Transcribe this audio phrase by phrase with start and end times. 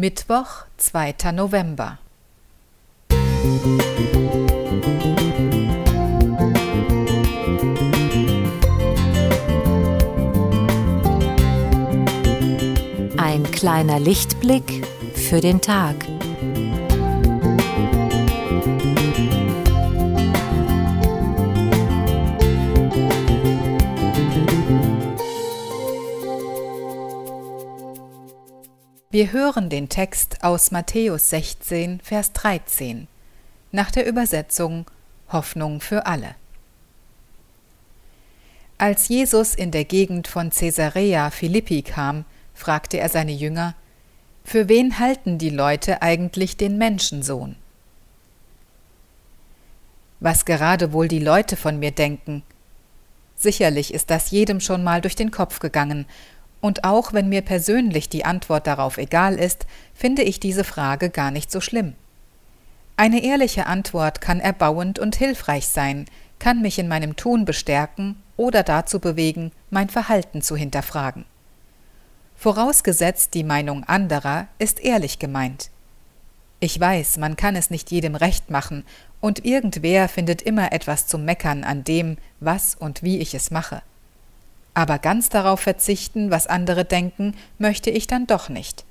[0.00, 1.32] Mittwoch, 2.
[1.32, 1.98] November.
[13.16, 15.96] Ein kleiner Lichtblick für den Tag.
[29.10, 33.08] Wir hören den Text aus Matthäus 16, Vers 13,
[33.72, 34.84] nach der Übersetzung
[35.32, 36.34] Hoffnung für alle.
[38.76, 43.74] Als Jesus in der Gegend von Caesarea Philippi kam, fragte er seine Jünger,
[44.44, 47.56] Für wen halten die Leute eigentlich den Menschensohn?
[50.20, 52.42] Was gerade wohl die Leute von mir denken?
[53.36, 56.04] Sicherlich ist das jedem schon mal durch den Kopf gegangen,
[56.60, 61.30] und auch wenn mir persönlich die Antwort darauf egal ist, finde ich diese Frage gar
[61.30, 61.94] nicht so schlimm.
[62.96, 66.06] Eine ehrliche Antwort kann erbauend und hilfreich sein,
[66.38, 71.24] kann mich in meinem Tun bestärken oder dazu bewegen, mein Verhalten zu hinterfragen.
[72.36, 75.70] Vorausgesetzt die Meinung anderer ist ehrlich gemeint.
[76.60, 78.84] Ich weiß, man kann es nicht jedem recht machen,
[79.20, 83.82] und irgendwer findet immer etwas zum Meckern an dem, was und wie ich es mache.
[84.78, 88.84] Aber ganz darauf verzichten, was andere denken, möchte ich dann doch nicht.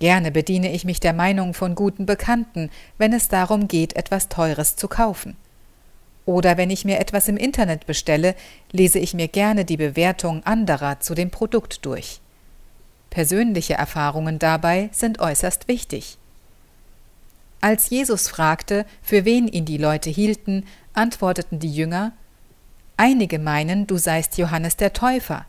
[0.00, 2.68] Gerne bediene ich mich der Meinung von guten Bekannten,
[2.98, 5.36] wenn es darum geht, etwas Teures zu kaufen.
[6.26, 8.34] Oder wenn ich mir etwas im Internet bestelle,
[8.72, 12.18] lese ich mir gerne die Bewertung anderer zu dem Produkt durch.
[13.08, 16.18] Persönliche Erfahrungen dabei sind äußerst wichtig.
[17.60, 22.14] Als Jesus fragte, für wen ihn die Leute hielten, antworteten die Jünger
[23.00, 25.46] Einige meinen, du seist Johannes der Täufer.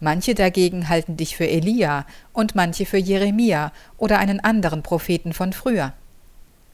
[0.00, 5.52] Manche dagegen halten dich für Elia und manche für Jeremia oder einen anderen Propheten von
[5.52, 5.92] früher.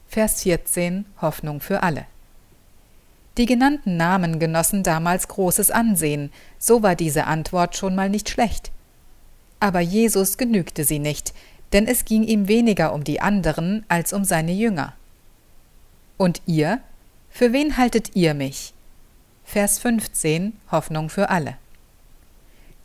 [0.07, 2.07] Vers 14 Hoffnung für alle.
[3.37, 8.71] Die genannten Namen genossen damals großes Ansehen, so war diese Antwort schon mal nicht schlecht.
[9.59, 11.35] Aber Jesus genügte sie nicht,
[11.73, 14.93] denn es ging ihm weniger um die anderen als um seine Jünger.
[16.17, 16.79] Und ihr?
[17.29, 18.73] Für wen haltet ihr mich?
[19.49, 21.55] Vers 15 Hoffnung für alle.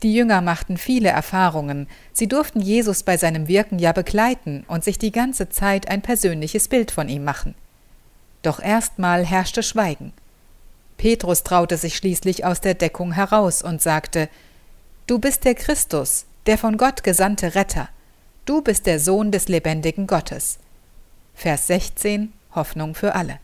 [0.04, 4.96] Die Jünger machten viele Erfahrungen, sie durften Jesus bei seinem Wirken ja begleiten und sich
[4.96, 7.56] die ganze Zeit ein persönliches Bild von ihm machen.
[8.42, 10.12] Doch erstmal herrschte Schweigen.
[10.98, 14.28] Petrus traute sich schließlich aus der Deckung heraus und sagte
[15.08, 17.88] Du bist der Christus, der von Gott gesandte Retter,
[18.44, 20.60] du bist der Sohn des lebendigen Gottes.
[21.34, 23.40] Vers 16 Hoffnung für alle.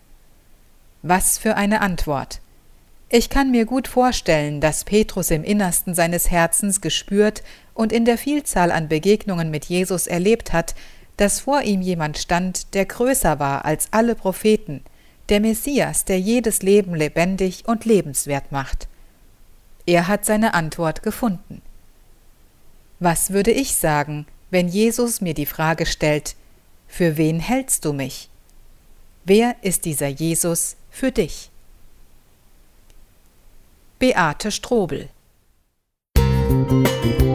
[1.02, 2.40] Was für eine Antwort.
[3.10, 7.42] Ich kann mir gut vorstellen, dass Petrus im Innersten seines Herzens gespürt
[7.72, 10.74] und in der Vielzahl an Begegnungen mit Jesus erlebt hat,
[11.16, 14.82] dass vor ihm jemand stand, der größer war als alle Propheten,
[15.30, 18.88] der Messias, der jedes Leben lebendig und lebenswert macht.
[19.86, 21.62] Er hat seine Antwort gefunden.
[23.00, 26.36] Was würde ich sagen, wenn Jesus mir die Frage stellt,
[26.86, 28.28] für wen hältst du mich?
[29.24, 31.50] Wer ist dieser Jesus für dich?
[33.98, 35.08] Beate Strobel.
[36.16, 37.27] Musik